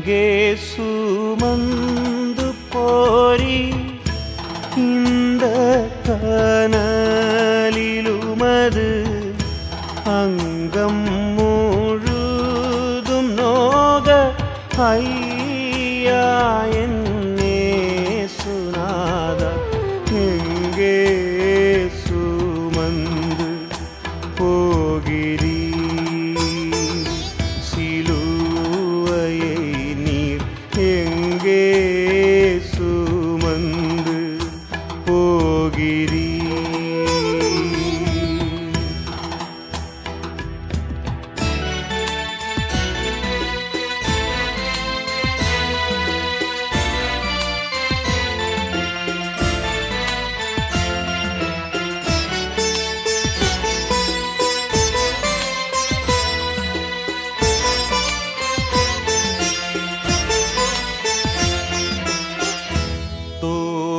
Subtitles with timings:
[0.00, 0.99] mangue su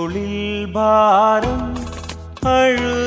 [0.01, 1.65] தோளில் பாரம்
[2.51, 3.00] அழு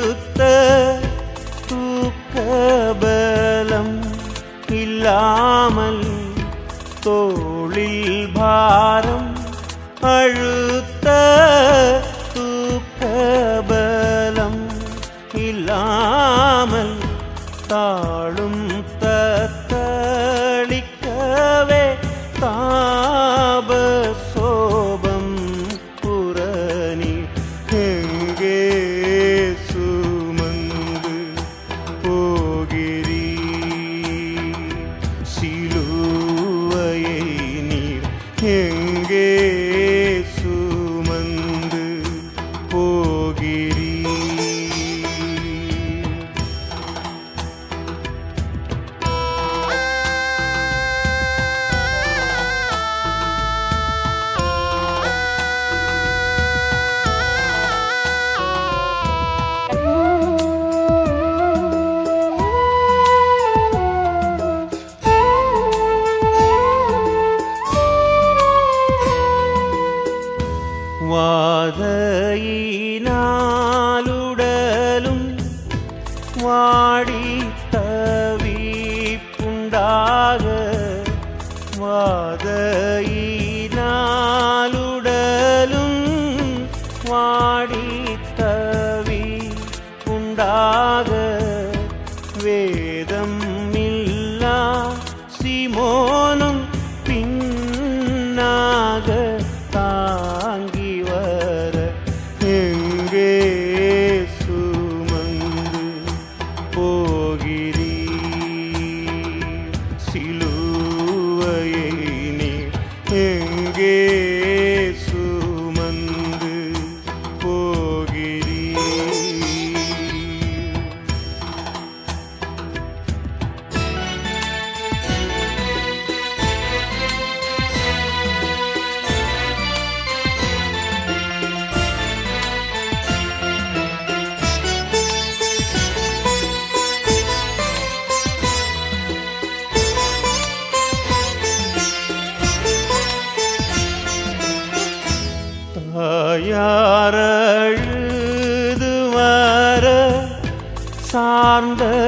[151.63, 152.02] சார்ந்தவர்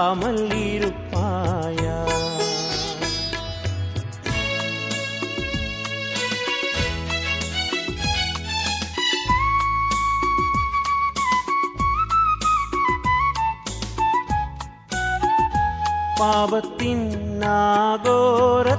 [0.00, 1.96] நேசியாமல் இருப்பாயா
[16.18, 17.06] பாவத்தின்
[17.40, 18.69] நாகோரத்தை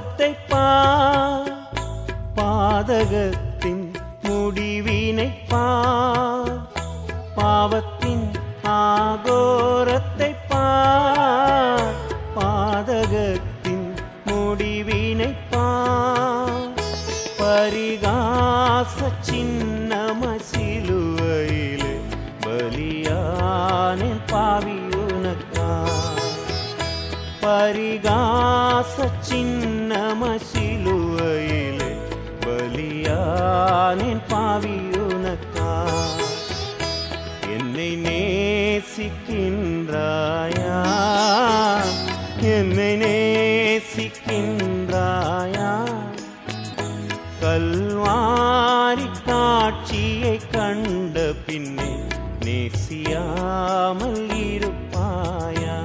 [52.73, 55.77] பேசியாமல் இருப்பாயா?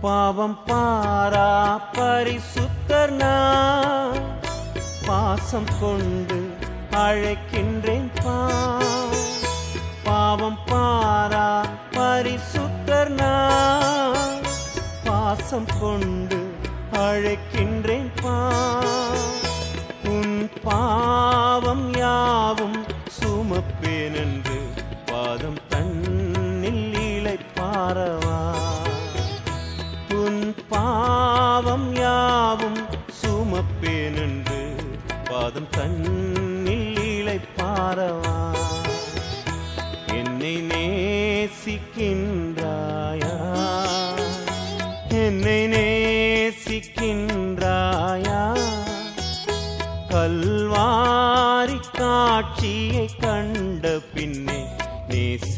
[0.00, 1.48] பாவம் பாரா
[1.92, 3.14] பரிசுத்தர்
[5.06, 6.38] பாசம் கொண்டு
[6.96, 8.36] அழைக்கின்றேன் பா
[10.04, 11.46] பாவம் பாரா
[15.44, 16.38] பாசம் கொண்டு
[16.98, 18.34] அழைக்கின்றேன் பா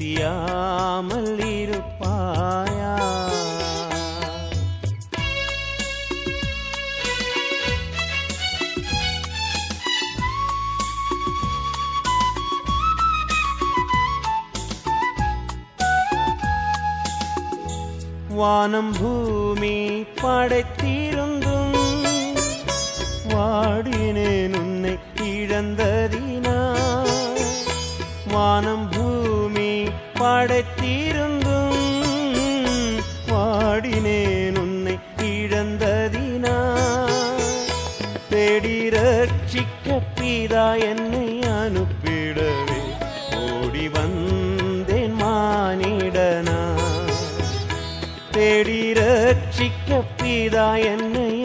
[0.06, 2.92] நேசியாமல் இருப்பாயா?
[18.30, 19.74] வானம் பூமி
[20.20, 21.76] படைத்திருந்தும்
[23.32, 24.94] வாடினேன் உன்னை
[25.30, 26.56] இழந்ததினா
[28.26, 28.86] வானம்
[30.44, 31.76] படைத்தீருங்கும்
[33.26, 36.76] வாடினேன் உன்னை இழந்ததினா.
[38.28, 42.80] தேடி ரட்சிக்க பிதா என்னை அனுப்பிடவே.
[43.34, 46.76] ஓடி வந்தேன் மானிடனா.
[48.30, 51.43] தேடி ரட்சிக்க பிதா என்னை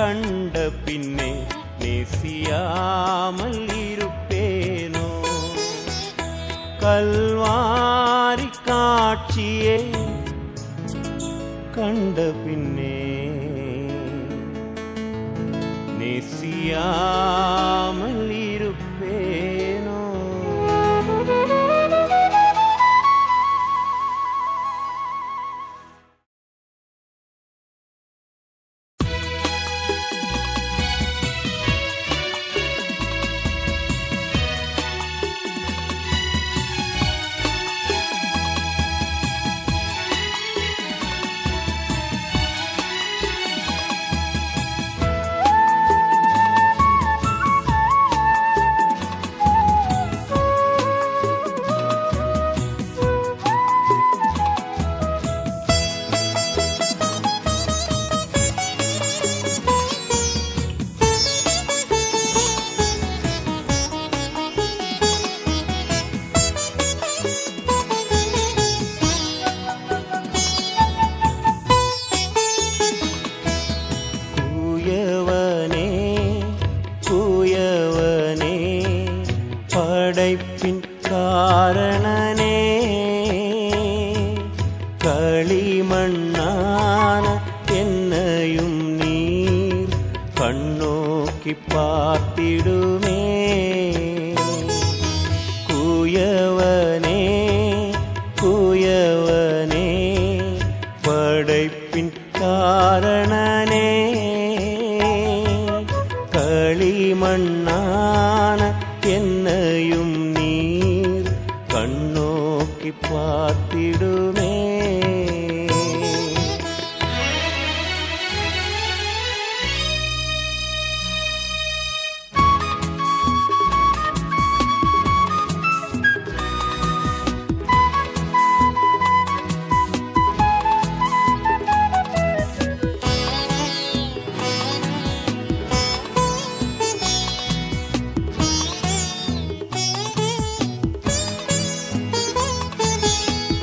[0.00, 1.30] கண்ட பின்னே
[1.78, 5.08] நேசியாமல் இருப்பேனோ?
[6.80, 9.76] கல்வாரி காட்சியே
[11.70, 12.96] கண்ட பின்னே
[16.82, 18.19] நேசியாமல்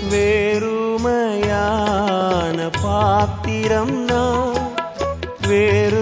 [0.09, 1.57] வேறுமையான
[2.83, 4.63] பாத்திரம் நான்
[5.47, 6.01] வேறு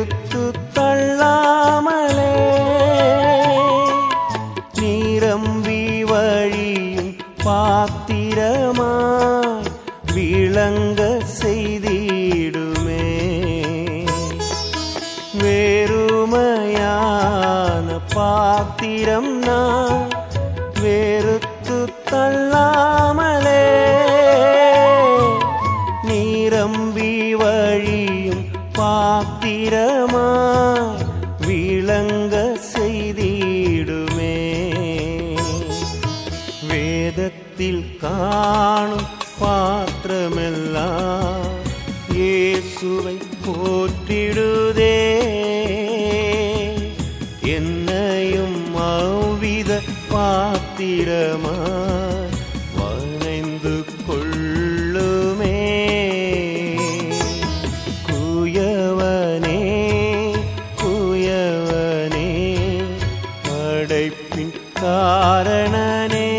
[64.96, 66.30] കാരണനേ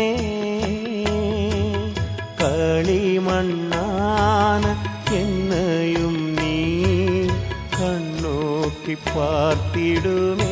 [3.39, 4.71] കളിമണ്ണാണ്
[5.19, 6.55] എന്നയും നീ
[7.77, 10.46] കണ്ണോക്കി പാർത്തിടുമേ.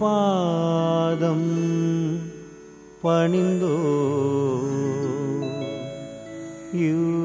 [0.00, 1.50] பாதம்
[3.02, 3.76] பணிந்தோ.
[6.76, 7.23] you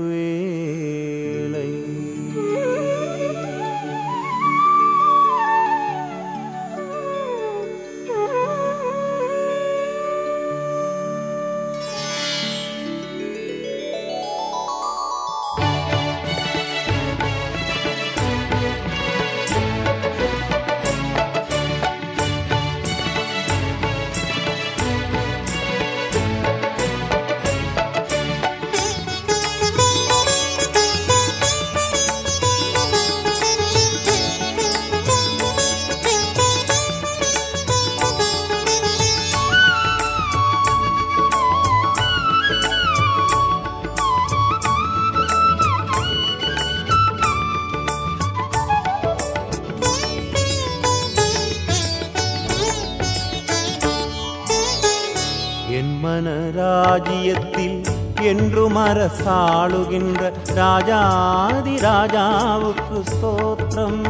[56.90, 57.84] ராஜ்யத்தில்
[58.22, 60.22] என்றும் அரசாளுகின்ற
[60.54, 64.02] ராஜாதி ராஜாவுக்கு ஸ்தோத்திரம்.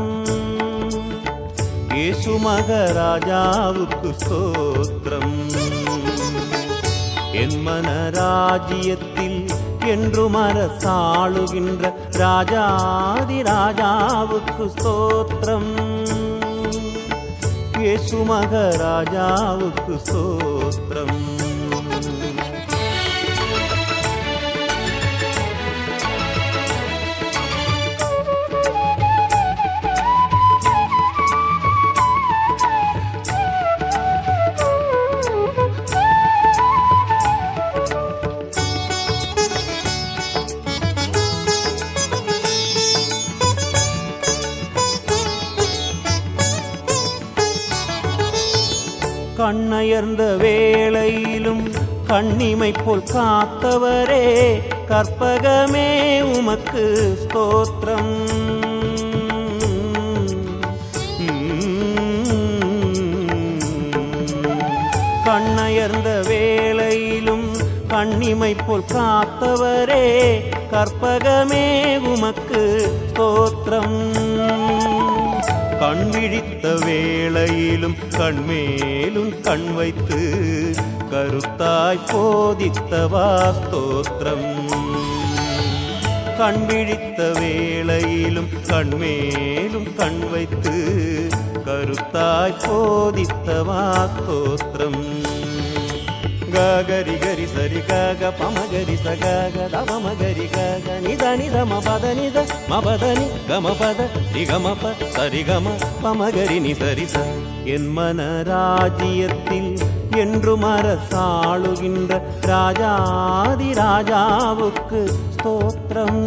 [1.95, 5.35] ஏசு மகராஜாவுக்கு ஸ்தோத்திரம்.
[7.33, 9.45] என் மன ராஜ்யத்தில்
[9.85, 15.71] என்றும் அரசாளுகின்ற ராஜாதி ராஜாவுக்கு ஸ்தோத்திரம்.
[17.79, 21.28] ஏசு மகராஜாவுக்கு ஸ்தோத்திரம்.
[49.99, 51.63] உயர்ந்த வேளையிலும்
[52.07, 54.27] கண்ணிமை போல் காத்தவரே
[54.89, 55.89] கற்பகமே
[56.38, 56.83] உமக்கு
[57.23, 58.13] ஸ்தோத்திரம்.
[65.25, 67.49] கண்ணயர்ந்த வேளையிலும்
[67.89, 70.07] கண்ணிமை போல் காத்தவரே
[70.75, 71.65] கற்பகமே
[72.13, 72.63] உமக்கு
[73.12, 73.99] ஸ்தோத்திரம்.
[75.81, 80.19] கண்விழி விழித்த வேளையிலும் கண்மேலும் கண் வைத்து
[81.12, 83.28] கருத்தாய் போதித்தவா
[83.60, 84.50] ஸ்தோத்திரம்.
[86.39, 90.76] கண் விழித்த வேளையிலும் கண்மேலும் கண் வைத்து
[91.67, 93.82] கருத்தாய் போதித்தவா
[94.17, 95.04] ஸ்தோத்திரம்.
[96.53, 101.79] ಗಾಗರಿ ಗರಿ ಸರಿ ಗಾಗ ಪಮ ಗರಿ ಸ ಗಾಗ ದಮ ಮ ಗರಿ ಗಾಗ ನಿದ ನಿದ ಮ
[101.88, 102.38] ಪದ ನಿದ
[102.69, 103.99] ಮ ಪದ ನಿ ಗಮ ಪದ
[104.33, 107.23] ರಿ ಗಮ ப சரி கம பம கரி நீ சரி ச
[107.73, 109.71] என் மன ராஜ்யத்தில்
[110.19, 112.12] என்று மரசாளுகின்ற
[112.51, 115.01] ராஜாதி ராஜாவுக்கு
[115.35, 116.23] ஸ்தோத்திரம்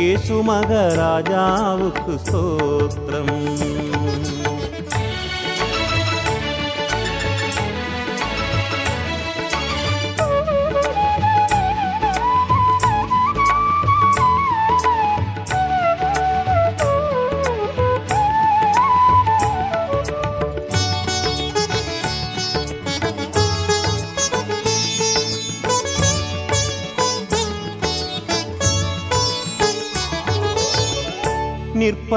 [0.00, 3.34] இயேசு மகராஜாவுக்கு ஸ்தோத்திரம்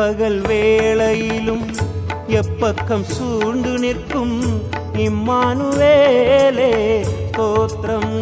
[0.04, 1.66] பகல் வேளையிலும்
[2.40, 4.34] எப்பக்கம் சூழ்ந்து நிற்கும்
[5.04, 6.72] இம்மானுவேலே
[7.30, 8.16] ஸ்தோத்திரம்.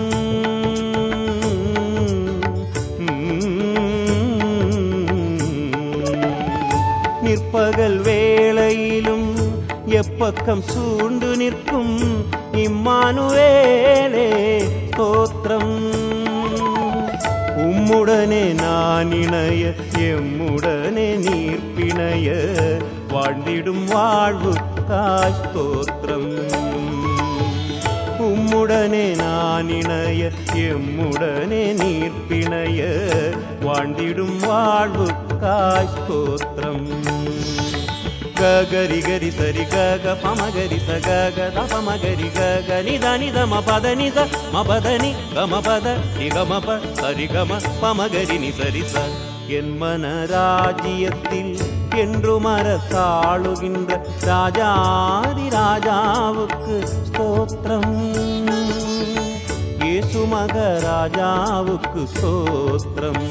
[7.24, 9.30] நிற்பகல் வேளையிலும்
[10.02, 11.96] எப்பக்கம் சூழ்ந்து நிற்கும்
[12.66, 14.30] இம்மானுவேலே
[14.92, 15.76] ஸ்தோத்திரம்.
[17.66, 19.74] உம்முடனே நான் இணைய
[20.10, 22.30] எம்முடனே நீர் இணைய
[23.14, 24.54] வாழ்ந்திடும் வாழ்வு
[24.90, 26.30] தாய் ஸ்தோத்திரம்.
[28.20, 32.82] உம்முடனே நான் இணைய எம்முடனே நீர் பிணைய
[33.62, 35.08] வாழ்ந்திடும் வாழ்வு
[35.42, 36.88] தாய் ஸ்தோத்திரம்.
[38.72, 43.60] ಗರಿ ಗರಿ ಸರಿ ಗಗ ಪಮ ಗರಿ ಸ ಗಗ ದ ಪಮ ಗರಿ ಗಗ ನಿದ ನಿದ ಮ
[43.60, 44.18] ಪದ ನಿದ
[44.54, 45.88] ಮ ಪದ ನಿ ಗಮ ಪದ
[49.58, 51.58] என் மன ராஜ்யத்தில்
[51.96, 56.76] என்றும் அரசாளுகின்ற ராஜாதி ராஜாவுக்கு
[57.08, 57.96] ஸ்தோத்திரம்.
[59.80, 63.28] இயேசு மகராஜாவுக்கு ஸ்தோத்திரம்.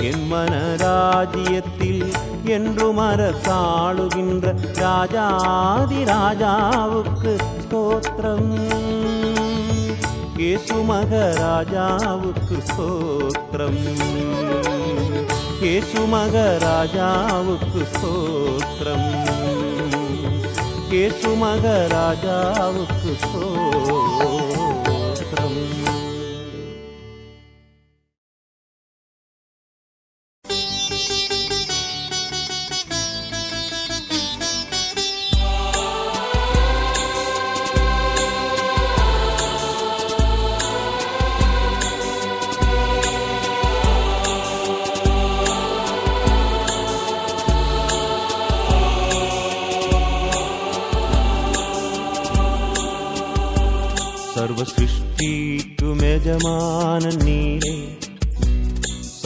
[0.00, 2.04] என் மன ராஜ்யத்தில்
[2.44, 8.52] என்றும் அரசாளுகின்ற ராஜாதி ராஜாவுக்கு ஸ்தோத்திரம்.
[10.40, 13.80] இயேசு மகராஜாவுக்கு ஸ்தோத்திரம்
[15.62, 19.08] இயேசு மகராஜாவுக்கு ஸ்தோத்திரம்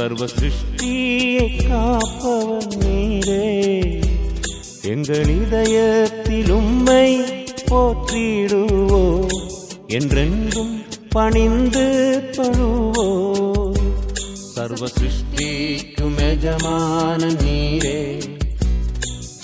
[0.05, 3.45] சர்வ சிருஷ்டியை காப்பவன் நீரே
[4.85, 7.07] எங்கள் இதயத்தில் உம்மை
[7.71, 9.01] போற்றிடுவோ
[9.89, 10.75] என்றென்றும்
[11.09, 11.85] பணிந்து
[12.37, 13.07] தொழுவோ
[14.55, 17.99] சர்வ சிருஷ்டிக்கும் எஜமான நீரே.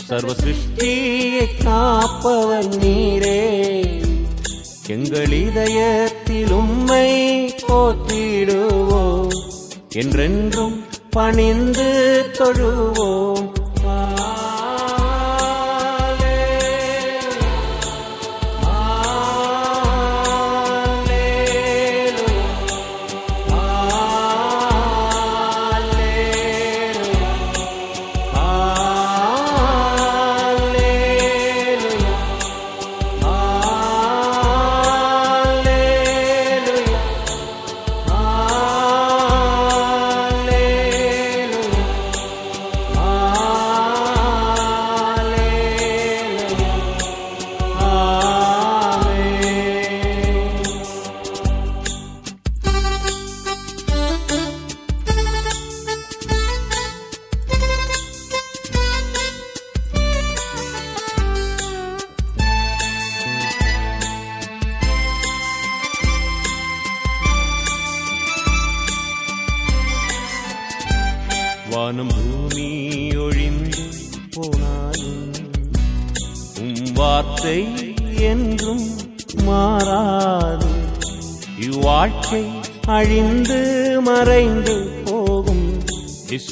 [0.07, 3.40] சர்வ சிருஷ்டியை காப்பவன் நீரே
[4.88, 7.09] எங்கள் இதயத்தில் உம்மை
[7.62, 8.79] போற்றிடுவோம்
[9.94, 11.88] என்றென்றும் பணிந்து
[12.38, 13.39] தொழுவோம்.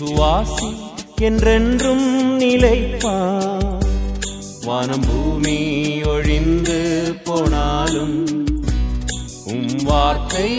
[0.03, 0.77] விசுவாசி
[1.21, 3.85] என்றென்றும் நிலைப்பான்
[4.65, 5.57] வானம் பூமி
[6.03, 8.27] ஒழிந்து போனாலும்
[9.45, 10.51] உம் வார்த்தை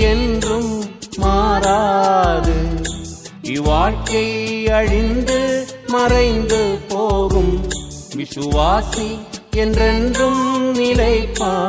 [0.00, 0.84] என்றும்
[1.16, 2.52] மாறாது.
[3.42, 7.68] இவ்வாழ்க்கை அழிந்து மறைந்து போகும்.
[8.16, 9.18] விசுவாசி
[9.50, 11.67] என்றென்றும் நிலைப்பான்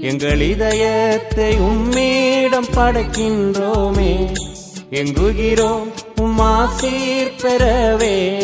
[0.00, 4.34] எங்கள் இதயத்தை உம்மீடம் படைக்கின்றோமே.
[4.90, 8.38] எங்குகிறோம் உம்மாசீர் பெறவே.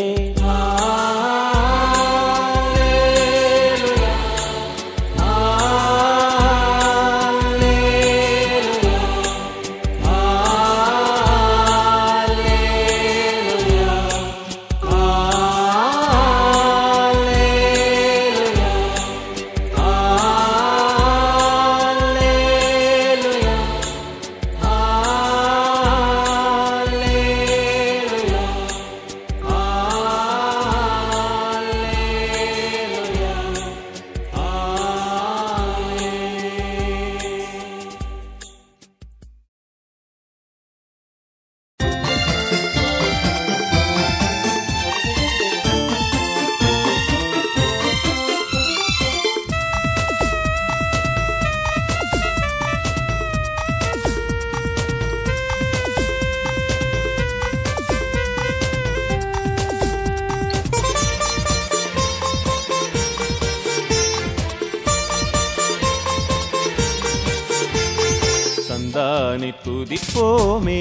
[69.88, 70.80] துதிப்போமே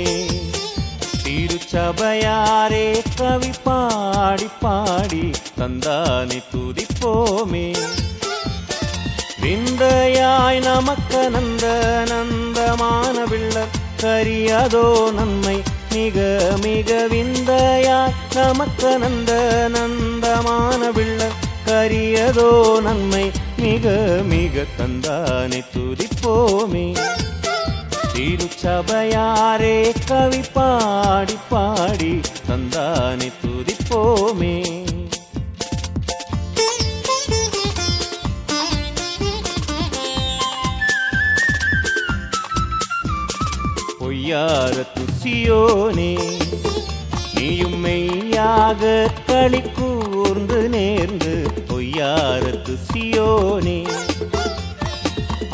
[1.24, 7.64] திருச்சபையாரே கவி பாடி பாடி தந்தானி துதிப்போமே.
[9.42, 11.66] விந்தையாய் நமக்கு நந்த
[12.10, 13.64] நந்தமான விள்ள
[14.04, 15.58] கரியதோ நன்மை
[15.94, 16.28] மிக
[16.62, 19.32] மிக விந்தையாய் நமக்கு நந்த
[19.70, 21.30] நந்தமான விள்ள
[21.66, 26.86] கரியதோ நன்மை மிக மிக தந்தானே துதிப்போமே.
[28.18, 29.76] திருச்சபையாரே
[30.08, 32.14] கவி பாடி பாடி
[32.48, 34.56] தந்தானே துதிப்போமே.
[44.00, 46.12] பொய்யார துசியோனே
[47.36, 51.36] நீயும் மெய்யாக களி கூர்ந்து நேர்ந்து
[51.70, 53.80] பொய்யார துசியோனே.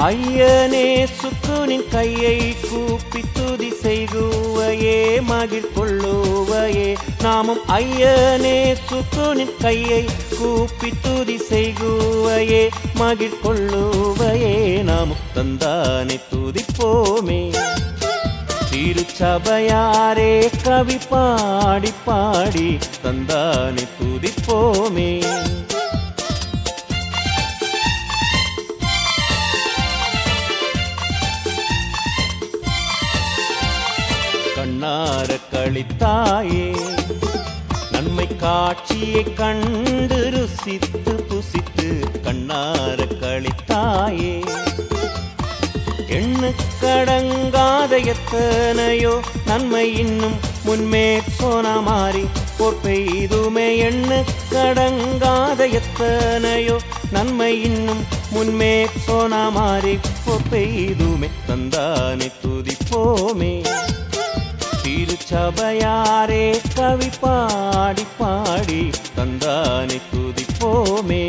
[0.03, 6.97] ஐயனே சுக்குனின் கையை கூப்பி துதி செய்குவையே மகிழ் கொள்ளுவையே.
[7.21, 10.05] நாமும் ஐயனே சுக்குனின் கையை
[10.39, 14.83] கூப்பி துதி செய்குவையே மகிழ் கொள்ளுவையே.
[14.83, 17.41] நாமும் தந்தானே துதிப்போமே.
[18.71, 25.11] திருச்சபையாரே கவி பாடி பாடி தந்தானே துதிப்போமே.
[35.03, 36.67] கண்ணார கழித்தாயே
[37.91, 41.87] நன்மை காட்சியை கண்டு ருசித்து புசித்து
[42.25, 44.35] கண்ணார கழித்தாயே
[46.17, 49.13] எண்ணுக்கடங்காத எத்தனையோ
[49.45, 50.37] நன்மை இன்னும்
[50.67, 51.05] முன்மே
[51.39, 52.23] போன மாறி
[52.57, 53.67] போர் பெய்துமே.
[53.87, 56.77] எண்ணுக்கடங்காத எத்தனையோ
[57.11, 58.03] நன்மை இன்னும்
[58.35, 58.75] முன்மே
[59.07, 61.29] போன மாறி போர் பெய்துமே.
[61.49, 63.53] தந்தானே துதிப்போமே.
[65.33, 66.43] சபையாரே
[66.75, 68.81] கவி பாடி பாடி
[69.15, 71.23] தந்தானை துதிப்போமே.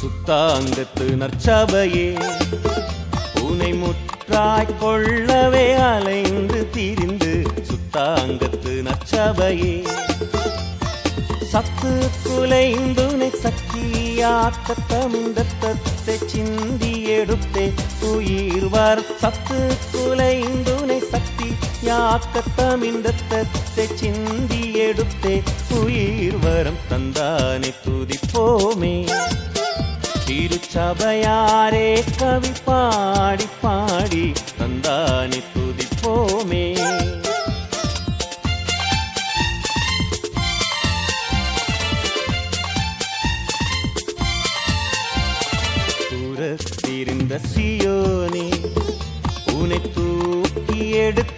[0.00, 2.08] சுத்தாங்கத்து நற்சபையே
[3.42, 7.32] உனை முற்றாய் கொள்ளவே அலைந்து திரிந்து
[7.70, 9.76] சுத்தாங்கத்து நற்சபையே.
[11.52, 11.92] சத்து
[12.24, 23.40] குலைந்துனை சக்தியாக்க தமிழ்ந்தத்தை சிந்தி எடுத்தே உயிர் வர் சத்து குலைந்துனை சக்தியாக்க தமிழ்ந்தத்தை
[23.94, 29.10] சிந்தி எடுத்தே உயிர் வரம் தந்தானே துதிப்போமே.
[30.26, 34.32] திருச்சபையாரே கவி பாடி பாடி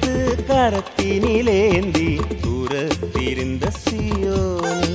[0.06, 2.08] எடுத்து கரத்தினிலேந்தி
[2.42, 4.90] தூரத்திருந்த சியோனே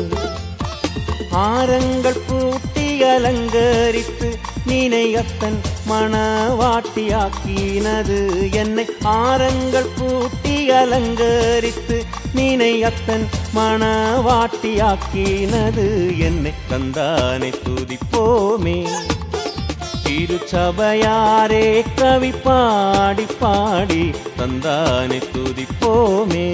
[1.41, 4.29] ஆரங்கள் பூட்டி அலங்கரித்து
[4.65, 8.19] நினையத்தன் மனவாட்டியாக்கினது.
[8.51, 11.97] என்னை ஆரங்கள் பூட்டி அலங்கரித்து
[12.33, 15.87] நினையத்தன் மனவாட்டியாக்கினது.
[16.27, 18.77] என்னை தந்தானை துதிப்போமே.
[20.11, 21.65] திருச்சபையாரே
[21.99, 24.01] கவி பாடி பாடி
[24.39, 26.47] தந்தானை துதிப்போமே.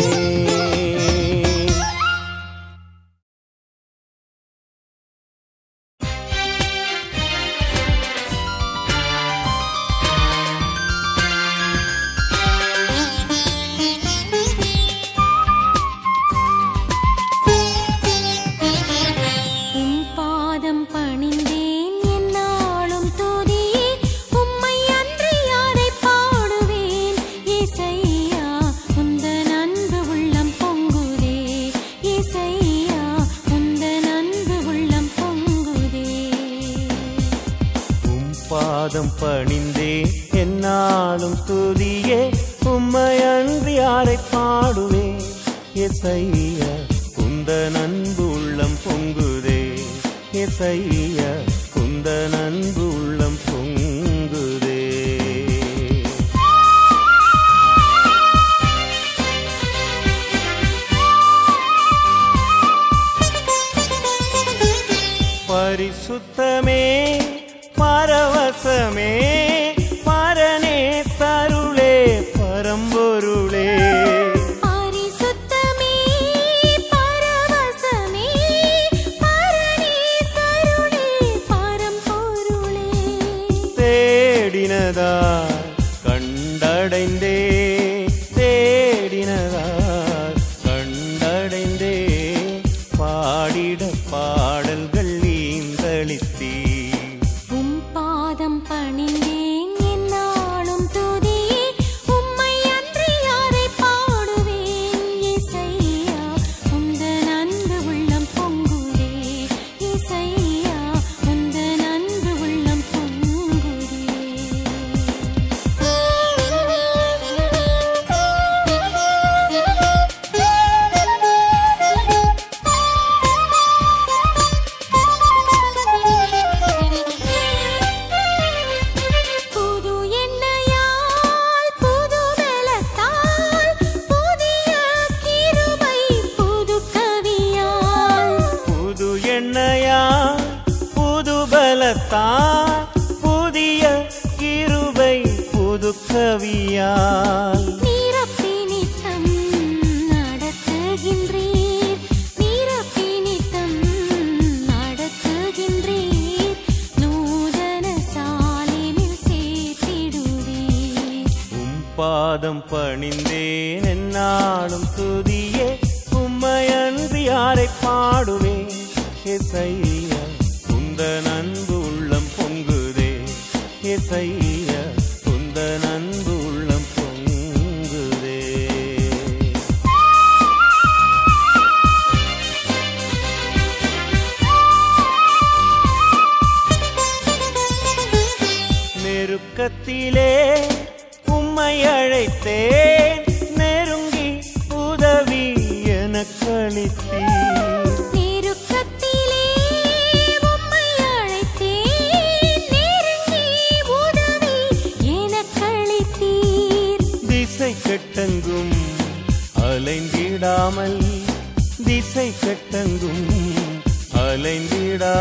[66.07, 66.83] பரிசுத்தமே
[67.79, 69.26] பரவசமே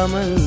[0.07, 0.46] Raman